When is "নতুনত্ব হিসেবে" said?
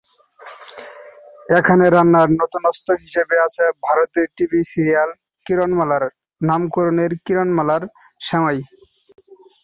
2.41-3.35